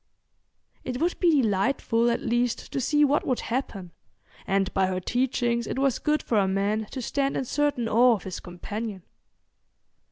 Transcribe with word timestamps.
It 0.83 0.99
would 0.99 1.19
be 1.19 1.43
delightful 1.43 2.09
at 2.09 2.21
least 2.21 2.71
to 2.71 2.81
see 2.81 3.05
what 3.05 3.23
would 3.27 3.41
happen, 3.41 3.91
and 4.47 4.73
by 4.73 4.87
her 4.87 4.99
teachings 4.99 5.67
it 5.67 5.77
was 5.77 5.99
good 5.99 6.23
for 6.23 6.39
a 6.39 6.47
man 6.47 6.87
to 6.89 7.03
stand 7.03 7.37
in 7.37 7.45
certain 7.45 7.87
awe 7.87 8.15
of 8.15 8.23
his 8.23 8.39
companion. 8.39 9.03